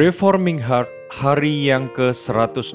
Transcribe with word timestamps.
Reforming 0.00 0.56
Heart 0.64 0.88
hari 1.12 1.68
yang 1.68 1.92
ke-168 1.92 2.72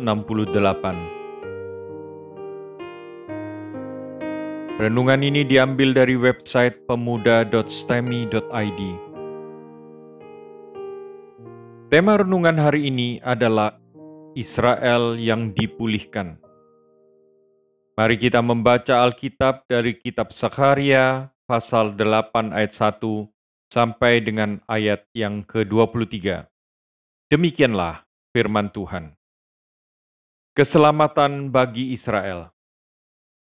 Renungan 4.77 5.25
ini 5.25 5.41
diambil 5.41 5.97
dari 5.97 6.13
website 6.13 6.85
pemuda.stemi.id 6.85 8.81
Tema 11.89 12.13
renungan 12.21 12.61
hari 12.61 12.93
ini 12.93 13.17
adalah 13.25 13.73
Israel 14.37 15.17
yang 15.17 15.49
dipulihkan. 15.57 16.37
Mari 17.97 18.21
kita 18.21 18.45
membaca 18.45 19.01
Alkitab 19.01 19.65
dari 19.65 19.97
kitab 19.97 20.29
Sakaria 20.29 21.33
pasal 21.49 21.97
8 21.97 22.53
ayat 22.53 22.69
1 22.69 23.01
sampai 23.73 24.21
dengan 24.21 24.61
ayat 24.69 25.09
yang 25.17 25.41
ke-23. 25.41 26.53
Demikianlah 27.25 28.05
firman 28.37 28.69
Tuhan. 28.69 29.17
Keselamatan 30.53 31.49
bagi 31.49 31.89
Israel. 31.89 32.53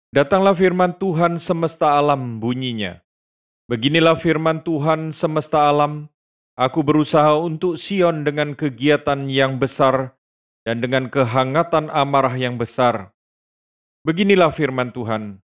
Datanglah 0.10 0.58
firman 0.58 0.98
Tuhan 0.98 1.38
semesta 1.38 1.94
alam 1.94 2.42
bunyinya. 2.42 2.98
Beginilah 3.70 4.18
firman 4.18 4.66
Tuhan 4.66 5.14
semesta 5.14 5.70
alam, 5.70 6.10
aku 6.58 6.82
berusaha 6.82 7.38
untuk 7.38 7.78
Sion 7.78 8.26
dengan 8.26 8.58
kegiatan 8.58 9.30
yang 9.30 9.62
besar 9.62 10.18
dan 10.66 10.82
dengan 10.82 11.14
kehangatan 11.14 11.94
amarah 11.94 12.34
yang 12.34 12.58
besar. 12.58 13.14
Beginilah 14.02 14.50
firman 14.58 14.90
Tuhan, 14.90 15.38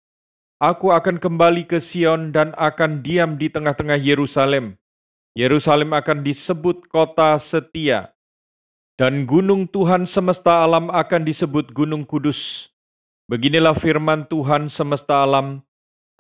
aku 0.63 0.95
akan 0.95 1.19
kembali 1.19 1.67
ke 1.67 1.83
Sion 1.83 2.31
dan 2.31 2.55
akan 2.55 3.03
diam 3.03 3.35
di 3.35 3.51
tengah-tengah 3.51 3.99
Yerusalem. 3.99 4.79
Yerusalem 5.35 5.91
akan 5.91 6.23
disebut 6.23 6.88
kota 6.88 7.35
setia, 7.35 8.16
dan 9.02 9.25
gunung 9.25 9.66
Tuhan 9.66 10.05
semesta 10.05 10.61
alam 10.61 10.94
akan 10.94 11.25
disebut 11.25 11.73
Gunung 11.73 12.05
Kudus. 12.05 12.69
Beginilah 13.25 13.73
firman 13.73 14.30
Tuhan 14.30 14.69
semesta 14.69 15.25
alam, 15.25 15.66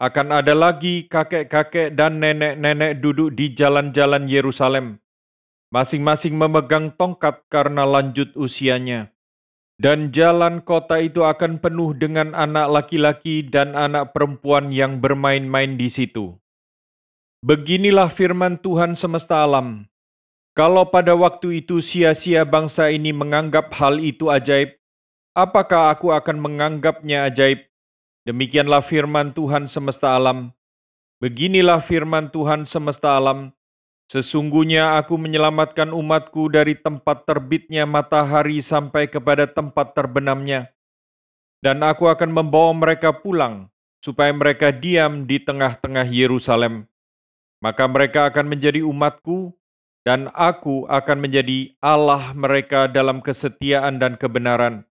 akan 0.01 0.41
ada 0.41 0.57
lagi 0.57 1.05
kakek-kakek 1.05 1.93
dan 1.93 2.17
nenek-nenek 2.17 2.97
duduk 2.97 3.37
di 3.37 3.53
jalan-jalan 3.53 4.25
Yerusalem, 4.25 4.97
masing-masing 5.69 6.33
memegang 6.33 6.89
tongkat 6.97 7.45
karena 7.53 7.85
lanjut 7.85 8.33
usianya. 8.33 9.13
Dan 9.77 10.09
jalan 10.09 10.65
kota 10.65 10.97
itu 11.05 11.21
akan 11.21 11.61
penuh 11.61 11.93
dengan 11.93 12.33
anak 12.33 12.65
laki-laki 12.81 13.45
dan 13.45 13.77
anak 13.77 14.09
perempuan 14.09 14.73
yang 14.73 14.97
bermain-main 14.97 15.77
di 15.77 15.85
situ. 15.85 16.33
Beginilah 17.45 18.09
firman 18.09 18.57
Tuhan 18.57 18.97
semesta 18.97 19.45
alam, 19.45 19.85
kalau 20.51 20.83
pada 20.83 21.15
waktu 21.15 21.63
itu 21.63 21.79
sia-sia 21.79 22.43
bangsa 22.43 22.91
ini 22.91 23.15
menganggap 23.15 23.71
hal 23.71 24.03
itu 24.03 24.27
ajaib, 24.27 24.75
apakah 25.31 25.95
aku 25.95 26.11
akan 26.11 26.43
menganggapnya 26.43 27.31
ajaib? 27.31 27.63
Demikianlah 28.27 28.83
firman 28.83 29.31
Tuhan 29.31 29.65
semesta 29.71 30.13
alam. 30.13 30.51
Beginilah 31.23 31.79
firman 31.79 32.27
Tuhan 32.29 32.67
semesta 32.67 33.15
alam. 33.15 33.55
Sesungguhnya 34.11 34.99
aku 34.99 35.15
menyelamatkan 35.15 35.95
umatku 35.95 36.51
dari 36.51 36.75
tempat 36.75 37.23
terbitnya 37.23 37.87
matahari 37.87 38.59
sampai 38.59 39.07
kepada 39.07 39.47
tempat 39.47 39.95
terbenamnya. 39.95 40.67
Dan 41.63 41.79
aku 41.79 42.11
akan 42.11 42.27
membawa 42.27 42.75
mereka 42.75 43.15
pulang, 43.15 43.71
supaya 44.03 44.35
mereka 44.35 44.73
diam 44.73 45.23
di 45.23 45.39
tengah-tengah 45.39 46.11
Yerusalem. 46.11 46.91
Maka 47.63 47.87
mereka 47.87 48.27
akan 48.27 48.51
menjadi 48.51 48.81
umatku, 48.83 49.53
dan 50.01 50.33
aku 50.33 50.89
akan 50.89 51.17
menjadi 51.21 51.77
Allah 51.77 52.33
mereka 52.33 52.89
dalam 52.89 53.21
kesetiaan 53.21 54.01
dan 54.01 54.17
kebenaran. 54.17 54.85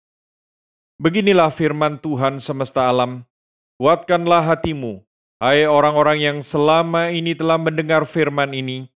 Beginilah 0.99 1.53
firman 1.53 2.01
Tuhan 2.01 2.41
semesta 2.43 2.89
alam, 2.89 3.23
kuatkanlah 3.79 4.43
hatimu, 4.43 5.05
hai 5.39 5.63
orang-orang 5.69 6.19
yang 6.19 6.37
selama 6.41 7.13
ini 7.13 7.37
telah 7.37 7.55
mendengar 7.61 8.03
firman 8.03 8.51
ini, 8.51 8.89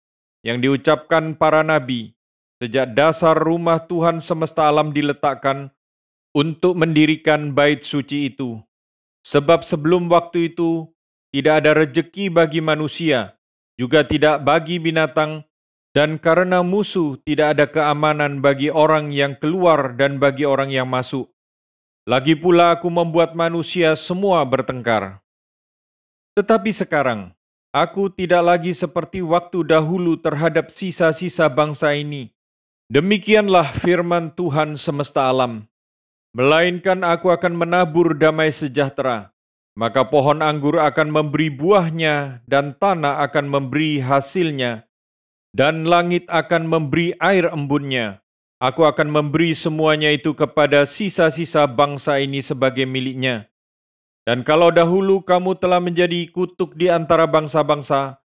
yang 0.46 0.62
diucapkan 0.62 1.34
para 1.34 1.66
nabi, 1.66 2.14
sejak 2.62 2.94
dasar 2.94 3.34
rumah 3.34 3.82
Tuhan 3.84 4.22
semesta 4.22 4.70
alam 4.70 4.94
diletakkan 4.94 5.75
untuk 6.32 6.78
mendirikan 6.78 7.50
bait 7.52 7.82
suci 7.82 8.30
itu. 8.30 8.62
Sebab 9.26 9.66
sebelum 9.66 10.06
waktu 10.08 10.54
itu, 10.54 10.86
tidak 11.34 11.66
ada 11.66 11.84
rejeki 11.84 12.30
bagi 12.32 12.62
manusia, 12.62 13.36
juga 13.75 14.06
tidak 14.06 14.40
bagi 14.46 14.78
binatang, 14.80 15.44
dan 15.97 16.21
karena 16.21 16.60
musuh 16.65 17.21
tidak 17.25 17.56
ada 17.56 17.66
keamanan 17.69 18.41
bagi 18.41 18.69
orang 18.72 19.12
yang 19.12 19.37
keluar 19.37 19.97
dan 19.97 20.16
bagi 20.16 20.49
orang 20.49 20.72
yang 20.72 20.88
masuk. 20.88 21.28
Lagi 22.09 22.32
pula 22.32 22.72
aku 22.72 22.88
membuat 22.88 23.37
manusia 23.37 23.93
semua 23.93 24.41
bertengkar. 24.49 25.21
Tetapi 26.32 26.72
sekarang, 26.72 27.37
aku 27.69 28.09
tidak 28.09 28.41
lagi 28.41 28.72
seperti 28.72 29.21
waktu 29.21 29.60
dahulu 29.69 30.16
terhadap 30.16 30.72
sisa-sisa 30.72 31.53
bangsa 31.53 31.93
ini. 31.93 32.32
Demikianlah 32.88 33.76
firman 33.76 34.32
Tuhan 34.32 34.81
semesta 34.81 35.28
alam. 35.28 35.69
Melainkan 36.32 37.05
aku 37.05 37.28
akan 37.28 37.53
menabur 37.53 38.16
damai 38.16 38.56
sejahtera, 38.56 39.37
maka 39.76 40.09
pohon 40.09 40.41
anggur 40.41 40.81
akan 40.81 41.12
memberi 41.12 41.53
buahnya 41.53 42.41
dan 42.49 42.72
tanah 42.72 43.20
akan 43.28 43.53
memberi 43.53 44.00
hasilnya, 44.00 44.88
dan 45.56 45.88
langit 45.88 46.28
akan 46.28 46.69
memberi 46.69 47.16
air 47.19 47.48
embunnya. 47.48 48.20
Aku 48.59 48.82
akan 48.82 49.06
memberi 49.06 49.54
semuanya 49.54 50.10
itu 50.10 50.34
kepada 50.34 50.82
sisa-sisa 50.82 51.62
bangsa 51.70 52.19
ini 52.19 52.42
sebagai 52.42 52.82
miliknya. 52.91 53.47
Dan 54.26 54.42
kalau 54.42 54.69
dahulu 54.75 55.22
kamu 55.22 55.56
telah 55.56 55.78
menjadi 55.78 56.26
kutuk 56.28 56.75
di 56.75 56.91
antara 56.91 57.25
bangsa-bangsa, 57.25 58.19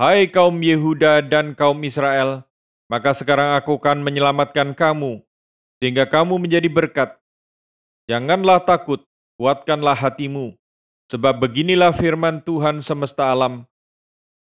hai 0.00 0.30
kaum 0.30 0.56
Yehuda 0.56 1.26
dan 1.26 1.52
kaum 1.58 1.76
Israel, 1.84 2.46
maka 2.88 3.12
sekarang 3.12 3.58
aku 3.58 3.76
akan 3.76 4.00
menyelamatkan 4.00 4.72
kamu, 4.72 5.20
sehingga 5.78 6.08
kamu 6.08 6.42
menjadi 6.42 6.70
berkat. 6.70 7.14
Janganlah 8.08 8.64
takut, 8.66 9.04
kuatkanlah 9.38 9.94
hatimu, 9.94 10.58
sebab 11.06 11.38
beginilah 11.38 11.94
firman 11.94 12.42
Tuhan 12.42 12.82
semesta 12.82 13.30
alam, 13.30 13.66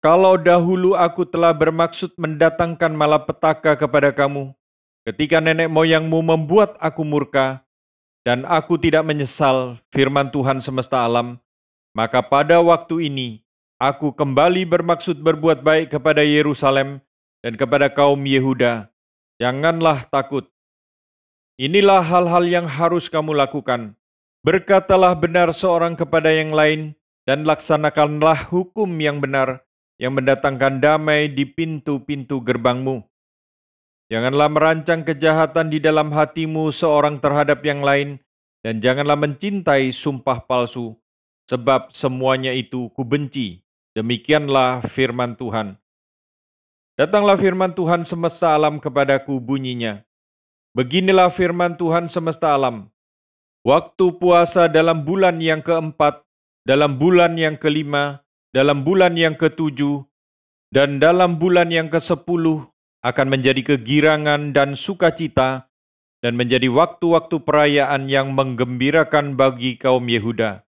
kalau 0.03 0.37
dahulu 0.37 0.93
aku 0.93 1.25
telah 1.25 1.55
bermaksud 1.55 2.13
mendatangkan 2.15 2.93
malapetaka 2.93 3.75
kepada 3.79 4.13
kamu, 4.13 4.53
ketika 5.07 5.41
nenek 5.41 5.69
moyangmu 5.69 6.19
membuat 6.21 6.77
aku 6.81 7.01
murka, 7.01 7.65
dan 8.25 8.41
aku 8.45 8.81
tidak 8.81 9.05
menyesal 9.05 9.77
firman 9.93 10.33
Tuhan 10.33 10.57
semesta 10.57 11.05
alam, 11.05 11.37
maka 11.93 12.25
pada 12.25 12.57
waktu 12.57 13.09
ini 13.09 13.45
aku 13.77 14.13
kembali 14.13 14.65
bermaksud 14.65 15.21
berbuat 15.21 15.61
baik 15.61 15.93
kepada 15.93 16.25
Yerusalem 16.25 17.05
dan 17.45 17.53
kepada 17.53 17.93
kaum 17.93 18.17
Yehuda. 18.25 18.89
Janganlah 19.37 20.09
takut. 20.09 20.49
Inilah 21.61 22.03
hal-hal 22.03 22.45
yang 22.49 22.67
harus 22.67 23.07
kamu 23.07 23.37
lakukan. 23.37 23.93
Berkatalah 24.45 25.17
benar 25.17 25.49
seorang 25.49 25.97
kepada 25.97 26.29
yang 26.29 26.53
lain, 26.53 26.93
dan 27.25 27.41
laksanakanlah 27.41 28.53
hukum 28.53 28.85
yang 29.01 29.17
benar 29.17 29.64
yang 30.01 30.15
mendatangkan 30.17 30.83
damai 30.83 31.31
di 31.31 31.47
pintu-pintu 31.47 32.43
gerbangmu. 32.43 33.03
Janganlah 34.11 34.49
merancang 34.51 35.01
kejahatan 35.01 35.73
di 35.73 35.81
dalam 35.81 36.13
hatimu 36.13 36.69
seorang 36.69 37.17
terhadap 37.17 37.63
yang 37.65 37.81
lain, 37.81 38.21
dan 38.65 38.81
janganlah 38.81 39.17
mencintai 39.17 39.93
sumpah 39.93 40.45
palsu, 40.45 40.97
sebab 41.45 41.93
semuanya 41.93 42.53
itu 42.53 42.89
kubenci. 42.93 43.61
Demikianlah 43.95 44.83
firman 44.89 45.39
Tuhan. 45.39 45.79
Datanglah 46.99 47.39
firman 47.39 47.71
Tuhan 47.71 48.03
semesta 48.03 48.51
alam 48.51 48.81
kepadaku 48.81 49.39
bunyinya. 49.39 50.03
Beginilah 50.75 51.31
firman 51.31 51.79
Tuhan 51.79 52.11
semesta 52.11 52.51
alam. 52.51 52.91
Waktu 53.63 54.19
puasa 54.19 54.67
dalam 54.67 55.07
bulan 55.07 55.39
yang 55.39 55.63
keempat, 55.63 56.21
dalam 56.67 56.99
bulan 56.99 57.39
yang 57.39 57.55
kelima, 57.55 58.24
dalam 58.55 58.87
bulan 58.87 59.19
yang 59.19 59.35
ketujuh 59.35 60.07
dan 60.71 61.03
dalam 61.03 61.35
bulan 61.35 61.67
yang 61.75 61.91
kesepuluh 61.91 62.63
akan 63.03 63.27
menjadi 63.27 63.75
kegirangan 63.75 64.55
dan 64.55 64.79
sukacita 64.79 65.67
dan 66.23 66.39
menjadi 66.39 66.71
waktu-waktu 66.71 67.43
perayaan 67.43 68.07
yang 68.07 68.31
menggembirakan 68.31 69.35
bagi 69.35 69.75
kaum 69.75 70.07
Yehuda. 70.07 70.63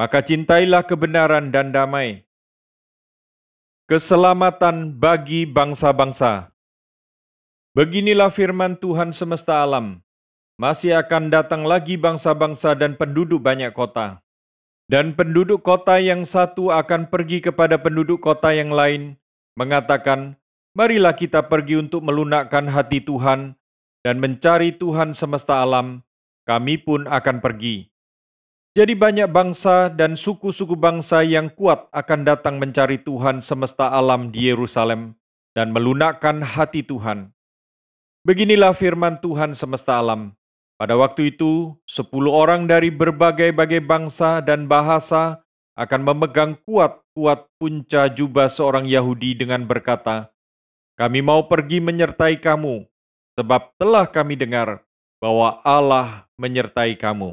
Maka 0.00 0.24
cintailah 0.24 0.88
kebenaran 0.88 1.52
dan 1.52 1.76
damai. 1.76 2.24
Keselamatan 3.84 4.96
bagi 4.96 5.44
bangsa-bangsa. 5.44 6.50
Beginilah 7.76 8.32
firman 8.32 8.80
Tuhan 8.80 9.12
semesta 9.12 9.60
alam. 9.60 10.00
Masih 10.56 10.96
akan 10.96 11.28
datang 11.28 11.68
lagi 11.68 12.00
bangsa-bangsa 12.00 12.72
dan 12.72 12.96
penduduk 12.96 13.44
banyak 13.44 13.76
kota 13.76 14.24
dan 14.86 15.18
penduduk 15.18 15.66
kota 15.66 15.98
yang 15.98 16.22
satu 16.22 16.70
akan 16.70 17.10
pergi 17.10 17.42
kepada 17.42 17.78
penduduk 17.78 18.22
kota 18.22 18.54
yang 18.54 18.70
lain, 18.70 19.18
mengatakan, 19.58 20.38
Marilah 20.76 21.16
kita 21.16 21.48
pergi 21.48 21.80
untuk 21.80 22.04
melunakkan 22.04 22.68
hati 22.68 23.00
Tuhan 23.00 23.56
dan 24.04 24.20
mencari 24.20 24.76
Tuhan 24.76 25.16
semesta 25.16 25.64
alam, 25.64 26.04
kami 26.44 26.76
pun 26.76 27.08
akan 27.08 27.40
pergi. 27.40 27.88
Jadi 28.76 28.92
banyak 28.92 29.24
bangsa 29.32 29.88
dan 29.88 30.20
suku-suku 30.20 30.76
bangsa 30.76 31.24
yang 31.24 31.48
kuat 31.48 31.88
akan 31.96 32.28
datang 32.28 32.60
mencari 32.60 33.00
Tuhan 33.00 33.40
semesta 33.40 33.88
alam 33.88 34.28
di 34.28 34.52
Yerusalem 34.52 35.16
dan 35.56 35.72
melunakkan 35.72 36.44
hati 36.44 36.84
Tuhan. 36.84 37.32
Beginilah 38.20 38.76
firman 38.76 39.16
Tuhan 39.24 39.56
semesta 39.56 39.96
alam. 39.96 40.36
Pada 40.76 40.92
waktu 40.92 41.32
itu, 41.32 41.72
sepuluh 41.88 42.36
orang 42.36 42.68
dari 42.68 42.92
berbagai-bagai 42.92 43.80
bangsa 43.80 44.44
dan 44.44 44.68
bahasa 44.68 45.40
akan 45.72 46.04
memegang 46.04 46.52
kuat-kuat 46.68 47.48
punca 47.56 48.12
jubah 48.12 48.52
seorang 48.52 48.84
Yahudi 48.84 49.32
dengan 49.40 49.64
berkata, 49.64 50.28
Kami 51.00 51.24
mau 51.24 51.48
pergi 51.48 51.80
menyertai 51.80 52.44
kamu, 52.44 52.84
sebab 53.40 53.72
telah 53.80 54.04
kami 54.04 54.36
dengar 54.36 54.84
bahwa 55.16 55.64
Allah 55.64 56.28
menyertai 56.36 56.92
kamu. 57.00 57.32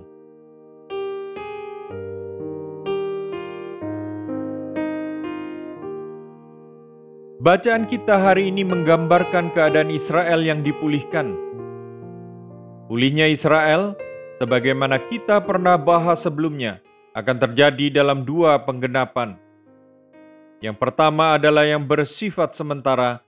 Bacaan 7.43 7.91
kita 7.91 8.23
hari 8.23 8.47
ini 8.47 8.63
menggambarkan 8.63 9.51
keadaan 9.51 9.91
Israel 9.91 10.47
yang 10.47 10.63
dipulihkan. 10.63 11.52
Pulihnya 12.93 13.25
Israel, 13.25 13.97
sebagaimana 14.37 15.01
kita 15.09 15.41
pernah 15.41 15.81
bahas 15.81 16.21
sebelumnya, 16.21 16.77
akan 17.17 17.41
terjadi 17.41 17.89
dalam 17.89 18.21
dua 18.21 18.61
penggenapan. 18.69 19.33
Yang 20.61 20.77
pertama 20.77 21.33
adalah 21.33 21.65
yang 21.65 21.89
bersifat 21.89 22.53
sementara, 22.53 23.25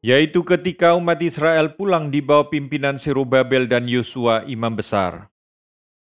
yaitu 0.00 0.40
ketika 0.40 0.96
umat 0.96 1.20
Israel 1.20 1.76
pulang 1.76 2.08
di 2.08 2.24
bawah 2.24 2.48
pimpinan 2.48 2.96
Serubabel 2.96 3.68
dan 3.68 3.84
Yosua 3.84 4.48
imam 4.48 4.72
besar. 4.72 5.28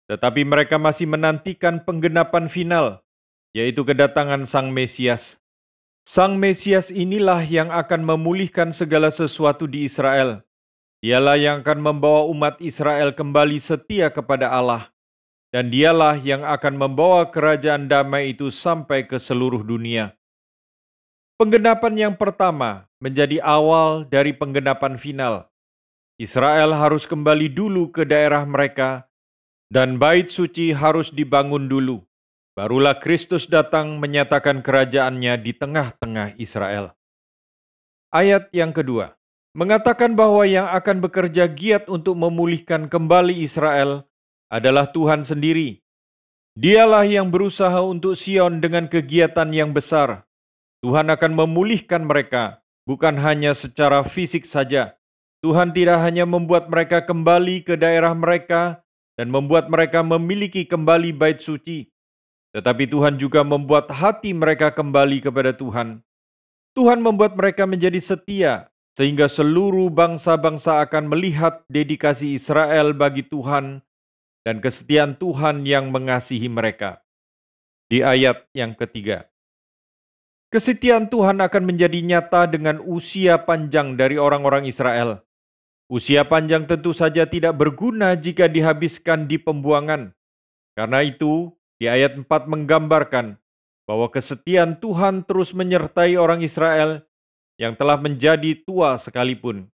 Tetapi 0.07 0.48
mereka 0.48 0.80
masih 0.80 1.12
menantikan 1.12 1.83
penggenapan 1.83 2.48
final, 2.48 3.03
yaitu 3.51 3.83
kedatangan 3.83 4.48
Sang 4.48 4.71
Mesias 4.71 5.36
Sang 6.07 6.39
Mesias 6.39 6.95
inilah 6.95 7.44
yang 7.44 7.75
akan 7.75 8.07
memulihkan 8.07 8.71
segala 8.71 9.12
sesuatu 9.12 9.68
di 9.68 9.83
Israel. 9.83 10.48
Dialah 11.05 11.37
yang 11.37 11.61
akan 11.61 11.85
membawa 11.85 12.25
umat 12.33 12.57
Israel 12.57 13.13
kembali 13.13 13.61
setia 13.61 14.09
kepada 14.09 14.49
Allah. 14.49 14.89
Dan 15.53 15.69
dialah 15.69 16.17
yang 16.17 16.41
akan 16.41 16.81
membawa 16.81 17.29
kerajaan 17.29 17.85
damai 17.85 18.33
itu 18.33 18.49
sampai 18.49 19.05
ke 19.05 19.21
seluruh 19.21 19.61
dunia. 19.61 20.17
Penggenapan 21.37 22.09
yang 22.09 22.15
pertama 22.17 22.89
menjadi 22.97 23.37
awal 23.45 24.09
dari 24.09 24.33
penggenapan 24.33 24.97
final. 24.97 25.45
Israel 26.17 26.73
harus 26.73 27.05
kembali 27.05 27.53
dulu 27.53 27.93
ke 27.93 28.01
daerah 28.01 28.41
mereka, 28.41 29.05
dan 29.69 30.01
bait 30.01 30.33
suci 30.33 30.73
harus 30.73 31.13
dibangun 31.13 31.69
dulu. 31.69 32.01
Barulah 32.57 32.97
Kristus 32.97 33.45
datang 33.45 34.01
menyatakan 34.01 34.65
kerajaannya 34.65 35.37
di 35.37 35.53
tengah-tengah 35.53 36.33
Israel. 36.41 36.97
Ayat 38.09 38.49
yang 38.49 38.73
kedua, 38.73 39.13
mengatakan 39.55 40.19
bahwa 40.19 40.43
yang 40.43 40.67
akan 40.67 40.99
bekerja 40.99 41.47
giat 41.47 41.87
untuk 41.87 42.19
memulihkan 42.19 42.91
kembali 42.91 43.39
Israel 43.39 44.03
adalah 44.51 44.91
Tuhan 44.91 45.23
sendiri. 45.23 45.79
Dialah 46.59 47.07
yang 47.07 47.31
berusaha 47.31 47.79
untuk 47.83 48.19
Sion 48.19 48.59
dengan 48.59 48.91
kegiatan 48.91 49.47
yang 49.55 49.71
besar. 49.71 50.27
Tuhan 50.83 51.07
akan 51.07 51.31
memulihkan 51.33 52.03
mereka, 52.03 52.59
bukan 52.83 53.15
hanya 53.19 53.55
secara 53.55 54.03
fisik 54.03 54.43
saja. 54.43 54.99
Tuhan 55.39 55.71
tidak 55.71 56.03
hanya 56.03 56.27
membuat 56.27 56.67
mereka 56.67 57.03
kembali 57.03 57.63
ke 57.63 57.79
daerah 57.79 58.11
mereka 58.11 58.83
dan 59.15 59.31
membuat 59.31 59.71
mereka 59.71 60.03
memiliki 60.03 60.67
kembali 60.67 61.15
bait 61.15 61.39
suci, 61.39 61.87
tetapi 62.51 62.91
Tuhan 62.91 63.19
juga 63.19 63.43
membuat 63.43 63.91
hati 63.91 64.35
mereka 64.35 64.71
kembali 64.71 65.23
kepada 65.23 65.55
Tuhan. 65.55 66.03
Tuhan 66.75 66.99
membuat 66.99 67.39
mereka 67.39 67.63
menjadi 67.63 67.99
setia, 68.03 68.67
sehingga 68.95 69.27
seluruh 69.27 69.92
bangsa-bangsa 69.92 70.80
akan 70.88 71.12
melihat 71.12 71.68
dedikasi 71.68 72.31
Israel 72.39 72.95
bagi 72.95 73.27
Tuhan 73.27 73.83
dan 74.47 74.63
kesetiaan 74.63 75.19
Tuhan 75.19 75.68
yang 75.68 75.92
mengasihi 75.92 76.47
mereka. 76.47 77.03
Di 77.92 78.01
ayat 78.01 78.47
yang 78.56 78.74
ketiga, 78.74 79.30
kesetiaan 80.50 81.12
Tuhan 81.12 81.44
akan 81.44 81.63
menjadi 81.68 82.01
nyata 82.01 82.50
dengan 82.50 82.81
usia 82.81 83.38
panjang 83.44 84.00
dari 84.00 84.18
orang-orang 84.18 84.65
Israel. 84.65 85.21
Usia 85.86 86.25
panjang 86.25 86.65
tentu 86.65 86.98
saja 86.98 87.30
tidak 87.30 87.62
berguna 87.62 88.18
jika 88.18 88.50
dihabiskan 88.50 89.30
di 89.30 89.38
pembuangan. 89.38 90.18
Karena 90.74 91.06
itu, 91.06 91.53
di 91.77 91.86
ayat 91.86 92.18
4 92.18 92.25
menggambarkan 92.25 93.38
bahwa 93.86 94.09
kesetiaan 94.09 94.81
Tuhan 94.81 95.30
terus 95.30 95.53
menyertai 95.53 96.18
orang 96.18 96.41
Israel 96.41 97.06
yang 97.55 97.75
telah 97.75 97.95
menjadi 97.99 98.55
tua 98.63 98.99
sekalipun. 98.99 99.67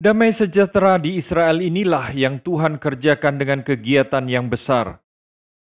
Damai 0.00 0.34
sejahtera 0.34 0.98
di 0.98 1.16
Israel 1.16 1.62
inilah 1.62 2.12
yang 2.12 2.42
Tuhan 2.42 2.82
kerjakan 2.82 3.38
dengan 3.40 3.62
kegiatan 3.62 4.26
yang 4.26 4.50
besar, 4.50 5.00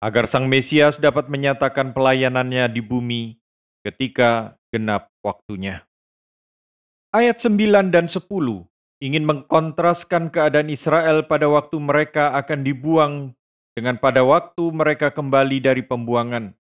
agar 0.00 0.25
Sang 0.26 0.49
Mesias 0.49 0.96
dapat 0.96 1.28
menyatakan 1.28 1.93
pelayanannya 1.93 2.67
di 2.73 2.81
bumi 2.81 3.23
ketika 3.87 4.56
genap 4.73 5.12
waktunya. 5.23 5.84
Ayat 7.14 7.38
9 7.38 7.94
dan 7.94 8.11
10 8.11 8.26
ingin 9.05 9.25
mengkontraskan 9.28 10.32
keadaan 10.32 10.73
Israel 10.73 11.28
pada 11.28 11.46
waktu 11.52 11.76
mereka 11.76 12.32
akan 12.34 12.64
dibuang 12.64 13.14
dengan 13.76 14.00
pada 14.00 14.25
waktu 14.25 14.73
mereka 14.73 15.12
kembali 15.12 15.61
dari 15.61 15.84
pembuangan. 15.84 16.56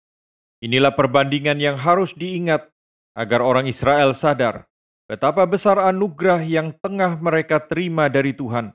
Inilah 0.63 0.95
perbandingan 0.95 1.59
yang 1.59 1.77
harus 1.81 2.15
diingat 2.15 2.71
agar 3.15 3.43
orang 3.43 3.67
Israel 3.67 4.15
sadar 4.15 4.71
betapa 5.11 5.43
besar 5.43 5.79
anugerah 5.83 6.47
yang 6.47 6.71
tengah 6.79 7.19
mereka 7.19 7.59
terima 7.59 8.07
dari 8.07 8.31
Tuhan. 8.31 8.71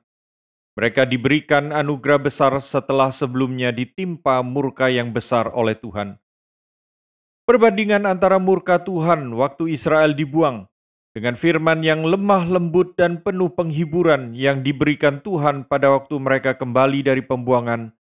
Mereka 0.75 1.07
diberikan 1.07 1.71
anugerah 1.71 2.19
besar 2.19 2.51
setelah 2.59 3.07
sebelumnya 3.15 3.71
ditimpa 3.71 4.43
murka 4.43 4.91
yang 4.91 5.15
besar 5.15 5.47
oleh 5.55 5.71
Tuhan. 5.79 6.19
Perbandingan 7.47 8.03
antara 8.03 8.35
murka 8.41 8.83
Tuhan 8.83 9.31
waktu 9.31 9.71
Israel 9.71 10.11
dibuang 10.11 10.67
dengan 11.15 11.39
firman 11.39 11.79
yang 11.79 12.03
lemah 12.03 12.43
lembut 12.43 12.99
dan 12.99 13.23
penuh 13.23 13.47
penghiburan 13.47 14.35
yang 14.35 14.59
diberikan 14.59 15.23
Tuhan 15.23 15.63
pada 15.63 15.87
waktu 15.95 16.19
mereka 16.19 16.59
kembali 16.59 17.07
dari 17.07 17.23
pembuangan 17.23 17.95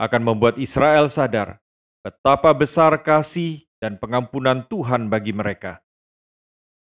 akan 0.00 0.22
membuat 0.24 0.56
Israel 0.56 1.12
sadar 1.12 1.60
betapa 2.00 2.56
besar 2.56 2.96
kasih 3.04 3.68
dan 3.84 4.00
pengampunan 4.00 4.64
Tuhan 4.64 5.12
bagi 5.12 5.36
mereka. 5.36 5.84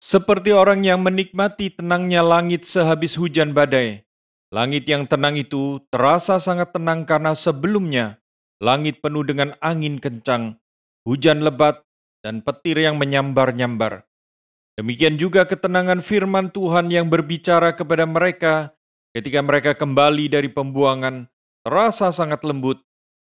Seperti 0.01 0.57
orang 0.57 0.89
yang 0.89 1.05
menikmati 1.05 1.69
tenangnya 1.69 2.25
langit 2.25 2.65
sehabis 2.65 3.21
hujan 3.21 3.53
badai, 3.53 4.09
langit 4.49 4.89
yang 4.89 5.05
tenang 5.05 5.37
itu 5.37 5.85
terasa 5.93 6.41
sangat 6.41 6.73
tenang 6.73 7.05
karena 7.05 7.37
sebelumnya 7.37 8.17
langit 8.65 9.05
penuh 9.05 9.21
dengan 9.21 9.53
angin 9.61 10.01
kencang, 10.01 10.57
hujan 11.05 11.45
lebat, 11.45 11.85
dan 12.25 12.41
petir 12.41 12.81
yang 12.81 12.97
menyambar-nyambar. 12.97 14.09
Demikian 14.81 15.21
juga 15.21 15.45
ketenangan 15.45 16.01
firman 16.01 16.49
Tuhan 16.55 16.89
yang 16.89 17.13
berbicara 17.13 17.77
kepada 17.77 18.09
mereka 18.09 18.73
ketika 19.13 19.43
mereka 19.43 19.75
kembali 19.75 20.31
dari 20.31 20.49
pembuangan 20.49 21.27
terasa 21.67 22.15
sangat 22.15 22.47
lembut 22.47 22.79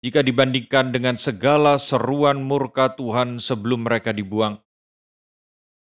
jika 0.05 0.21
dibandingkan 0.21 0.93
dengan 0.93 1.17
segala 1.17 1.81
seruan 1.81 2.45
murka 2.45 2.93
Tuhan 2.93 3.41
sebelum 3.41 3.89
mereka 3.89 4.13
dibuang. 4.13 4.61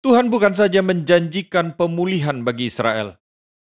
Tuhan 0.00 0.32
bukan 0.32 0.56
saja 0.56 0.80
menjanjikan 0.80 1.76
pemulihan 1.76 2.40
bagi 2.40 2.72
Israel, 2.72 3.20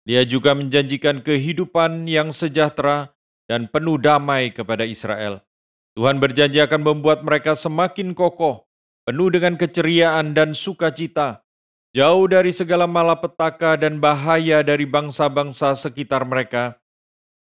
Dia 0.09 0.25
juga 0.25 0.57
menjanjikan 0.57 1.21
kehidupan 1.21 2.09
yang 2.09 2.33
sejahtera 2.33 3.13
dan 3.45 3.69
penuh 3.69 4.01
damai 4.01 4.49
kepada 4.49 4.89
Israel. 4.89 5.45
Tuhan 5.93 6.17
berjanji 6.17 6.65
akan 6.65 6.81
membuat 6.81 7.21
mereka 7.21 7.53
semakin 7.53 8.17
kokoh, 8.17 8.65
penuh 9.05 9.29
dengan 9.29 9.61
keceriaan 9.61 10.33
dan 10.33 10.57
sukacita, 10.57 11.45
jauh 11.93 12.25
dari 12.25 12.57
segala 12.57 12.89
malapetaka 12.89 13.77
dan 13.77 14.01
bahaya 14.01 14.65
dari 14.65 14.89
bangsa-bangsa 14.89 15.77
sekitar 15.77 16.25
mereka, 16.25 16.81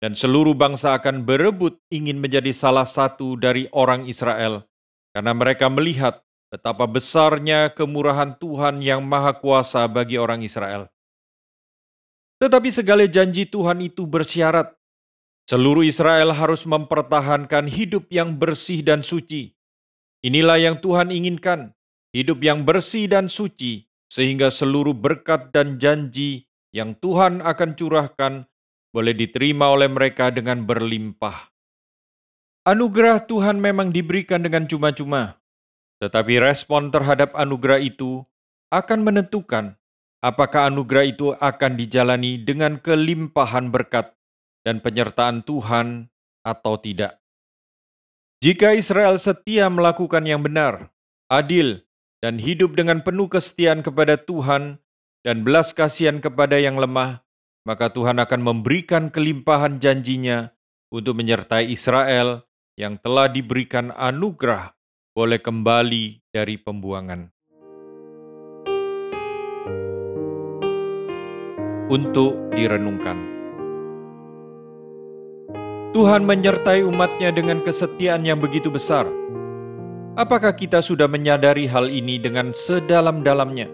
dan 0.03 0.19
seluruh 0.19 0.51
bangsa 0.51 0.99
akan 0.99 1.23
berebut 1.23 1.79
ingin 1.87 2.19
menjadi 2.19 2.51
salah 2.51 2.83
satu 2.83 3.39
dari 3.39 3.71
orang 3.71 4.03
Israel, 4.03 4.67
karena 5.15 5.31
mereka 5.31 5.71
melihat 5.71 6.19
betapa 6.51 6.83
besarnya 6.83 7.71
kemurahan 7.71 8.35
Tuhan 8.35 8.83
yang 8.83 8.99
Maha 8.99 9.31
Kuasa 9.39 9.87
bagi 9.87 10.19
orang 10.19 10.43
Israel. 10.43 10.91
Tetapi 12.43 12.67
segala 12.75 13.07
janji 13.07 13.47
Tuhan 13.47 13.79
itu 13.79 14.03
bersyarat. 14.03 14.75
Seluruh 15.47 15.87
Israel 15.87 16.35
harus 16.35 16.67
mempertahankan 16.67 17.71
hidup 17.71 18.11
yang 18.11 18.35
bersih 18.35 18.83
dan 18.83 19.07
suci. 19.07 19.55
Inilah 20.19 20.59
yang 20.59 20.83
Tuhan 20.83 21.15
inginkan, 21.15 21.71
hidup 22.11 22.43
yang 22.43 22.67
bersih 22.67 23.07
dan 23.07 23.31
suci, 23.31 23.87
sehingga 24.11 24.51
seluruh 24.51 24.91
berkat 24.91 25.55
dan 25.55 25.79
janji 25.79 26.43
yang 26.75 26.91
Tuhan 26.99 27.39
akan 27.39 27.69
curahkan 27.79 28.51
boleh 28.93 29.17
diterima 29.17 29.73
oleh 29.73 29.89
mereka 29.89 30.29
dengan 30.29 30.61
berlimpah. 30.61 31.49
Anugerah 32.63 33.25
Tuhan 33.25 33.59
memang 33.59 33.89
diberikan 33.89 34.39
dengan 34.39 34.69
cuma-cuma, 34.69 35.41
tetapi 35.99 36.39
respon 36.39 36.93
terhadap 36.93 37.33
anugerah 37.33 37.81
itu 37.81 38.23
akan 38.71 39.03
menentukan 39.03 39.75
apakah 40.23 40.71
anugerah 40.71 41.05
itu 41.09 41.35
akan 41.35 41.75
dijalani 41.75 42.39
dengan 42.39 42.79
kelimpahan 42.79 43.67
berkat 43.67 44.15
dan 44.63 44.79
penyertaan 44.79 45.43
Tuhan 45.43 46.07
atau 46.45 46.79
tidak. 46.79 47.19
Jika 48.39 48.75
Israel 48.75 49.19
setia 49.19 49.67
melakukan 49.67 50.23
yang 50.23 50.43
benar, 50.43 50.91
adil, 51.27 51.83
dan 52.23 52.39
hidup 52.39 52.75
dengan 52.75 53.03
penuh 53.03 53.27
kesetiaan 53.27 53.83
kepada 53.83 54.15
Tuhan 54.15 54.79
dan 55.23 55.43
belas 55.43 55.75
kasihan 55.75 56.23
kepada 56.23 56.59
yang 56.59 56.79
lemah, 56.79 57.22
maka 57.63 57.91
Tuhan 57.91 58.19
akan 58.19 58.41
memberikan 58.43 59.11
kelimpahan 59.11 59.79
janjinya 59.79 60.51
untuk 60.93 61.17
menyertai 61.17 61.71
Israel 61.71 62.47
yang 62.79 62.95
telah 63.01 63.27
diberikan 63.27 63.91
anugerah 63.95 64.71
boleh 65.11 65.39
kembali 65.41 66.23
dari 66.31 66.55
pembuangan. 66.59 67.27
Untuk 71.91 72.39
direnungkan. 72.55 73.17
Tuhan 75.93 76.25
menyertai 76.25 76.81
umatnya 76.87 77.29
dengan 77.29 77.61
kesetiaan 77.61 78.25
yang 78.25 78.41
begitu 78.41 78.73
besar 78.73 79.05
Apakah 80.13 80.53
kita 80.53 80.77
sudah 80.77 81.09
menyadari 81.09 81.65
hal 81.65 81.89
ini 81.89 82.21
dengan 82.21 82.53
sedalam-dalamnya? 82.53 83.65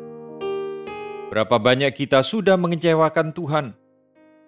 Berapa 1.29 1.61
banyak 1.61 1.93
kita 1.93 2.25
sudah 2.25 2.57
mengecewakan 2.57 3.37
Tuhan? 3.37 3.77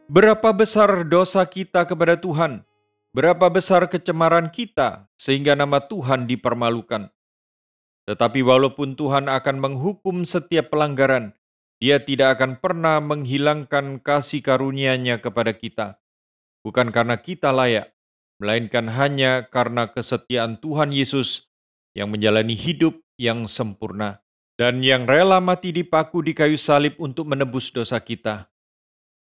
Berapa 0.09 0.49
besar 0.49 1.05
dosa 1.05 1.45
kita 1.45 1.85
kepada 1.85 2.17
Tuhan? 2.17 2.65
Berapa 3.13 3.53
besar 3.53 3.85
kecemaran 3.85 4.49
kita 4.49 5.05
sehingga 5.13 5.53
nama 5.53 5.77
Tuhan 5.77 6.25
dipermalukan? 6.25 7.13
Tetapi 8.09 8.41
walaupun 8.41 8.97
Tuhan 8.97 9.29
akan 9.29 9.61
menghukum 9.61 10.25
setiap 10.25 10.73
pelanggaran, 10.73 11.37
Dia 11.81 12.01
tidak 12.01 12.37
akan 12.37 12.61
pernah 12.61 13.01
menghilangkan 13.01 14.01
kasih 14.05 14.45
karunia-Nya 14.45 15.17
kepada 15.17 15.53
kita. 15.53 15.97
Bukan 16.61 16.93
karena 16.93 17.17
kita 17.17 17.49
layak, 17.49 17.93
melainkan 18.37 18.85
hanya 18.89 19.49
karena 19.49 19.89
kesetiaan 19.89 20.61
Tuhan 20.61 20.93
Yesus 20.93 21.49
yang 21.97 22.13
menjalani 22.13 22.53
hidup 22.53 23.01
yang 23.17 23.49
sempurna, 23.49 24.21
dan 24.61 24.85
yang 24.85 25.09
rela 25.09 25.41
mati 25.41 25.73
dipaku 25.73 26.21
di 26.21 26.37
kayu 26.37 26.53
salib 26.53 26.93
untuk 27.01 27.25
menebus 27.25 27.73
dosa 27.73 27.97
kita. 27.97 28.45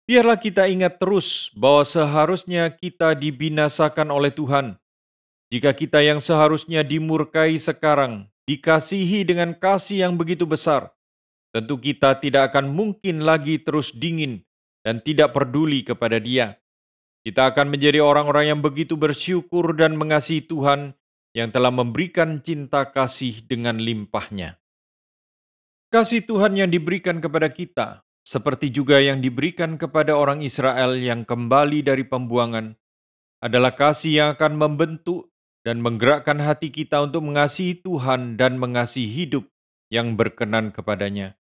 Biarlah 0.04 0.36
kita 0.36 0.68
ingat 0.68 1.00
terus 1.00 1.48
bahwa 1.56 1.88
seharusnya 1.88 2.68
kita 2.68 3.16
dibinasakan 3.16 4.12
oleh 4.12 4.28
Tuhan. 4.28 4.76
Jika 5.48 5.72
kita 5.72 6.04
yang 6.04 6.20
seharusnya 6.20 6.84
dimurkai 6.84 7.56
sekarang 7.56 8.28
dikasihi 8.44 9.24
dengan 9.24 9.56
kasih 9.56 10.04
yang 10.04 10.20
begitu 10.20 10.44
besar, 10.44 10.92
tentu 11.48 11.80
kita 11.80 12.20
tidak 12.20 12.52
akan 12.52 12.68
mungkin 12.68 13.24
lagi 13.24 13.56
terus 13.56 13.88
dingin 13.88 14.44
dan 14.84 15.00
tidak 15.00 15.32
peduli 15.32 15.80
kepada 15.80 16.20
Dia. 16.20 16.60
Kita 17.24 17.56
akan 17.56 17.72
menjadi 17.72 18.04
orang-orang 18.04 18.52
yang 18.52 18.60
begitu 18.60 19.00
bersyukur 19.00 19.72
dan 19.80 19.96
mengasihi 19.96 20.44
Tuhan 20.44 20.92
yang 21.32 21.48
telah 21.48 21.72
memberikan 21.72 22.44
cinta 22.44 22.84
kasih 22.84 23.40
dengan 23.48 23.80
limpahnya. 23.80 24.60
Kasih 25.92 26.24
Tuhan 26.24 26.56
yang 26.56 26.72
diberikan 26.72 27.20
kepada 27.20 27.52
kita, 27.52 28.00
seperti 28.24 28.72
juga 28.72 28.96
yang 28.96 29.20
diberikan 29.20 29.76
kepada 29.76 30.16
orang 30.16 30.40
Israel 30.40 30.96
yang 30.96 31.28
kembali 31.28 31.84
dari 31.84 32.00
pembuangan, 32.08 32.72
adalah 33.44 33.76
kasih 33.76 34.12
yang 34.16 34.28
akan 34.32 34.56
membentuk 34.56 35.28
dan 35.60 35.84
menggerakkan 35.84 36.40
hati 36.40 36.72
kita 36.72 37.04
untuk 37.04 37.28
mengasihi 37.28 37.76
Tuhan 37.84 38.40
dan 38.40 38.56
mengasihi 38.56 39.04
hidup 39.04 39.44
yang 39.92 40.16
berkenan 40.16 40.72
kepadanya. 40.72 41.36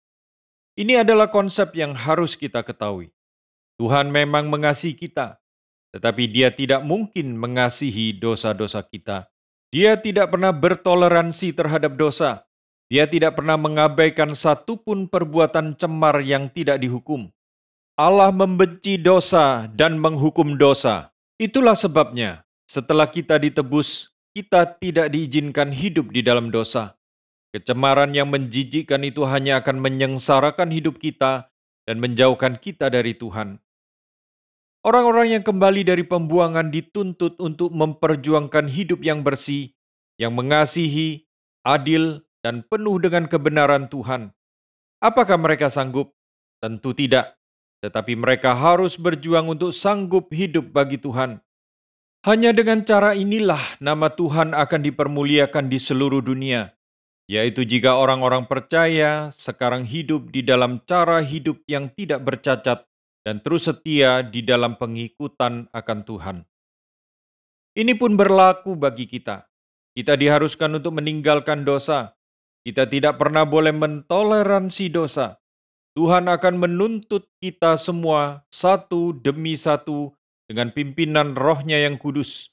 Ini 0.74 1.06
adalah 1.06 1.30
konsep 1.30 1.70
yang 1.78 1.94
harus 1.94 2.34
kita 2.34 2.66
ketahui. 2.66 3.14
Tuhan 3.78 4.10
memang 4.10 4.50
mengasihi 4.50 4.98
kita, 4.98 5.38
tetapi 5.94 6.26
Dia 6.26 6.50
tidak 6.50 6.82
mungkin 6.82 7.38
mengasihi 7.38 8.18
dosa-dosa 8.18 8.82
kita 8.82 9.30
dia 9.70 9.94
tidak 9.94 10.34
pernah 10.34 10.50
bertoleransi 10.50 11.54
terhadap 11.54 11.94
dosa. 11.94 12.42
Dia 12.90 13.06
tidak 13.06 13.38
pernah 13.38 13.54
mengabaikan 13.54 14.34
satupun 14.34 15.06
perbuatan 15.06 15.78
cemar 15.78 16.18
yang 16.26 16.50
tidak 16.50 16.82
dihukum. 16.82 17.30
Allah 17.94 18.34
membenci 18.34 18.98
dosa 18.98 19.70
dan 19.70 19.94
menghukum 19.94 20.58
dosa. 20.58 21.14
Itulah 21.38 21.78
sebabnya, 21.78 22.42
setelah 22.66 23.06
kita 23.06 23.38
ditebus, 23.38 24.10
kita 24.34 24.66
tidak 24.82 25.06
diizinkan 25.14 25.70
hidup 25.70 26.10
di 26.10 26.18
dalam 26.18 26.50
dosa. 26.50 26.98
Kecemaran 27.54 28.10
yang 28.10 28.26
menjijikkan 28.26 29.06
itu 29.06 29.22
hanya 29.22 29.62
akan 29.62 29.78
menyengsarakan 29.78 30.74
hidup 30.74 30.98
kita 30.98 31.46
dan 31.86 31.96
menjauhkan 32.02 32.58
kita 32.58 32.90
dari 32.90 33.14
Tuhan. 33.14 33.62
Orang-orang 34.80 35.38
yang 35.38 35.44
kembali 35.44 35.84
dari 35.86 36.02
pembuangan 36.02 36.72
dituntut 36.72 37.36
untuk 37.38 37.70
memperjuangkan 37.70 38.66
hidup 38.66 39.04
yang 39.04 39.20
bersih, 39.20 39.76
yang 40.16 40.32
mengasihi, 40.32 41.28
adil, 41.66 42.24
dan 42.40 42.64
penuh 42.66 42.96
dengan 43.00 43.28
kebenaran 43.28 43.88
Tuhan. 43.88 44.32
Apakah 45.00 45.40
mereka 45.40 45.72
sanggup? 45.72 46.12
Tentu 46.60 46.92
tidak, 46.92 47.40
tetapi 47.80 48.16
mereka 48.16 48.52
harus 48.52 49.00
berjuang 49.00 49.48
untuk 49.48 49.72
sanggup 49.72 50.28
hidup 50.28 50.68
bagi 50.72 51.00
Tuhan. 51.00 51.40
Hanya 52.20 52.52
dengan 52.52 52.84
cara 52.84 53.16
inilah 53.16 53.80
nama 53.80 54.12
Tuhan 54.12 54.52
akan 54.52 54.80
dipermuliakan 54.84 55.72
di 55.72 55.80
seluruh 55.80 56.20
dunia, 56.20 56.76
yaitu 57.24 57.64
jika 57.64 57.96
orang-orang 57.96 58.44
percaya 58.44 59.32
sekarang 59.32 59.88
hidup 59.88 60.28
di 60.28 60.44
dalam 60.44 60.84
cara 60.84 61.24
hidup 61.24 61.64
yang 61.64 61.88
tidak 61.96 62.20
bercacat 62.20 62.84
dan 63.24 63.40
terus 63.40 63.64
setia 63.68 64.20
di 64.20 64.44
dalam 64.44 64.76
pengikutan 64.76 65.64
akan 65.72 65.98
Tuhan. 66.04 66.36
Ini 67.72 67.96
pun 67.96 68.20
berlaku 68.20 68.76
bagi 68.76 69.08
kita. 69.08 69.48
Kita 69.96 70.12
diharuskan 70.18 70.76
untuk 70.76 71.00
meninggalkan 71.00 71.64
dosa. 71.64 72.12
Kita 72.60 72.84
tidak 72.84 73.16
pernah 73.16 73.48
boleh 73.48 73.72
mentoleransi 73.72 74.92
dosa. 74.92 75.40
Tuhan 75.96 76.28
akan 76.28 76.54
menuntut 76.60 77.26
kita 77.40 77.80
semua 77.80 78.44
satu 78.52 79.16
demi 79.16 79.56
satu 79.56 80.12
dengan 80.44 80.68
pimpinan 80.70 81.32
rohnya 81.34 81.80
yang 81.80 81.96
kudus. 81.96 82.52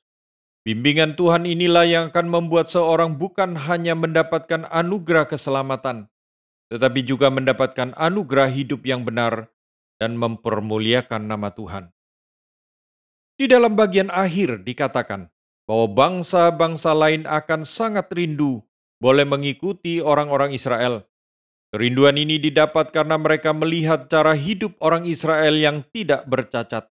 Bimbingan 0.64 1.16
Tuhan 1.16 1.48
inilah 1.48 1.86
yang 1.88 2.04
akan 2.12 2.28
membuat 2.28 2.68
seorang 2.68 3.16
bukan 3.16 3.56
hanya 3.56 3.96
mendapatkan 3.96 4.68
anugerah 4.68 5.28
keselamatan, 5.28 6.12
tetapi 6.68 7.08
juga 7.08 7.32
mendapatkan 7.32 7.96
anugerah 7.96 8.52
hidup 8.52 8.84
yang 8.84 9.08
benar 9.08 9.48
dan 9.96 10.20
mempermuliakan 10.20 11.24
nama 11.24 11.52
Tuhan. 11.52 11.92
Di 13.38 13.46
dalam 13.46 13.78
bagian 13.78 14.10
akhir 14.10 14.66
dikatakan 14.66 15.30
bahwa 15.70 15.88
bangsa-bangsa 15.94 16.92
lain 16.96 17.24
akan 17.30 17.64
sangat 17.64 18.10
rindu 18.10 18.66
boleh 18.98 19.26
mengikuti 19.26 20.02
orang-orang 20.02 20.54
Israel. 20.54 21.06
Kerinduan 21.74 22.16
ini 22.16 22.40
didapat 22.40 22.96
karena 22.96 23.20
mereka 23.20 23.52
melihat 23.52 24.08
cara 24.08 24.34
hidup 24.34 24.74
orang 24.80 25.04
Israel 25.04 25.60
yang 25.60 25.84
tidak 25.92 26.24
bercacat, 26.26 26.88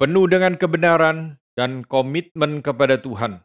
penuh 0.00 0.24
dengan 0.26 0.56
kebenaran 0.56 1.36
dan 1.54 1.84
komitmen 1.84 2.64
kepada 2.64 2.96
Tuhan. 2.98 3.44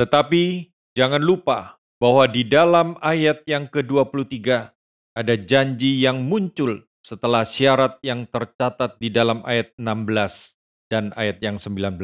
Tetapi 0.00 0.72
jangan 0.96 1.20
lupa 1.20 1.76
bahwa 2.00 2.24
di 2.30 2.46
dalam 2.48 2.96
ayat 3.04 3.44
yang 3.44 3.68
ke-23 3.68 4.72
ada 5.18 5.34
janji 5.36 6.00
yang 6.00 6.22
muncul 6.24 6.86
setelah 7.04 7.42
syarat 7.42 7.98
yang 8.00 8.24
tercatat 8.30 8.96
di 9.02 9.10
dalam 9.10 9.42
ayat 9.44 9.74
16 9.76 10.56
dan 10.88 11.12
ayat 11.18 11.42
yang 11.44 11.60
19. 11.60 11.98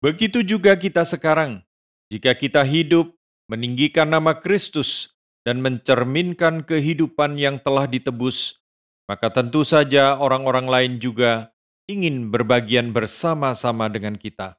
Begitu 0.00 0.40
juga 0.40 0.72
kita 0.80 1.04
sekarang, 1.04 1.60
jika 2.08 2.32
kita 2.32 2.64
hidup 2.64 3.12
meninggikan 3.50 4.06
nama 4.06 4.38
Kristus 4.38 5.10
dan 5.42 5.58
mencerminkan 5.58 6.62
kehidupan 6.62 7.34
yang 7.34 7.58
telah 7.58 7.90
ditebus, 7.90 8.62
maka 9.10 9.26
tentu 9.34 9.66
saja 9.66 10.14
orang-orang 10.14 10.70
lain 10.70 10.92
juga 11.02 11.50
ingin 11.90 12.30
berbagian 12.30 12.94
bersama-sama 12.94 13.90
dengan 13.90 14.14
kita. 14.14 14.54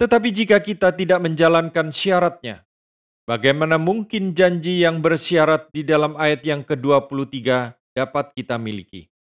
Tetapi 0.00 0.28
jika 0.32 0.56
kita 0.64 0.96
tidak 0.96 1.20
menjalankan 1.20 1.92
syaratnya, 1.92 2.64
bagaimana 3.28 3.76
mungkin 3.76 4.32
janji 4.32 4.80
yang 4.80 5.04
bersyarat 5.04 5.68
di 5.68 5.84
dalam 5.84 6.16
ayat 6.16 6.40
yang 6.48 6.64
ke-23 6.64 7.76
dapat 7.92 8.26
kita 8.32 8.56
miliki. 8.56 9.12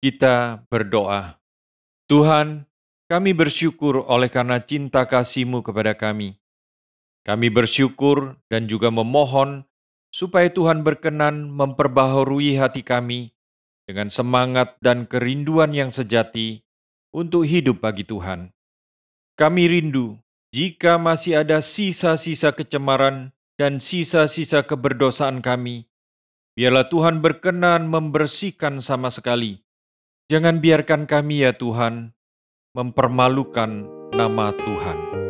Kita 0.00 0.64
berdoa, 0.72 1.36
Tuhan, 2.08 2.64
kami 3.12 3.36
bersyukur 3.36 4.00
oleh 4.08 4.32
karena 4.32 4.56
cinta 4.64 5.04
kasih-Mu 5.04 5.60
kepada 5.60 5.92
kami. 5.92 6.40
Kami 7.24 7.52
bersyukur 7.52 8.40
dan 8.48 8.64
juga 8.64 8.88
memohon 8.88 9.68
supaya 10.10 10.48
Tuhan 10.50 10.82
berkenan 10.82 11.52
memperbaharui 11.52 12.56
hati 12.56 12.80
kami 12.82 13.36
dengan 13.84 14.08
semangat 14.08 14.78
dan 14.80 15.04
kerinduan 15.04 15.76
yang 15.76 15.92
sejati 15.92 16.64
untuk 17.12 17.46
hidup 17.46 17.82
bagi 17.84 18.06
Tuhan. 18.06 18.50
Kami 19.36 19.62
rindu 19.68 20.18
jika 20.50 20.98
masih 20.98 21.46
ada 21.46 21.62
sisa-sisa 21.62 22.50
kecemaran 22.50 23.30
dan 23.54 23.78
sisa-sisa 23.78 24.66
keberdosaan 24.66 25.46
kami, 25.46 25.86
biarlah 26.58 26.90
Tuhan 26.90 27.22
berkenan 27.22 27.86
membersihkan 27.86 28.82
sama 28.82 29.14
sekali. 29.14 29.62
Jangan 30.26 30.58
biarkan 30.58 31.06
kami 31.06 31.46
ya 31.46 31.54
Tuhan 31.54 32.14
mempermalukan 32.74 33.86
nama 34.14 34.54
Tuhan. 34.54 35.29